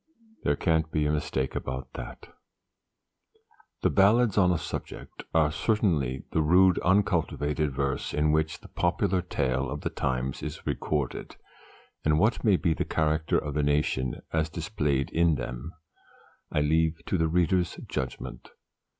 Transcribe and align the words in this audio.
There 0.41 0.55
can't 0.55 0.91
be 0.91 1.05
a 1.05 1.11
mistake 1.11 1.53
about 1.55 1.93
that." 1.93 2.33
The 3.83 3.91
"Ballads 3.91 4.35
on 4.35 4.51
a 4.51 4.57
Subject" 4.57 5.21
are 5.31 5.51
certainly 5.51 6.23
"the 6.31 6.41
rude 6.41 6.79
uncultivated 6.79 7.71
verse 7.71 8.11
in 8.11 8.31
which 8.31 8.61
the 8.61 8.67
popular 8.67 9.21
tale 9.21 9.69
of 9.69 9.81
the 9.81 9.91
times 9.91 10.41
is 10.41 10.65
recorded," 10.65 11.35
and 12.03 12.17
what 12.17 12.43
may 12.43 12.55
be 12.55 12.73
the 12.73 12.83
character 12.83 13.37
of 13.37 13.53
the 13.53 13.61
nation 13.61 14.23
as 14.33 14.49
displayed 14.49 15.11
in 15.11 15.35
them, 15.35 15.71
I 16.51 16.61
leave 16.61 17.05
to 17.05 17.19
the 17.19 17.27
reader's 17.27 17.75
judgment. 17.87 18.49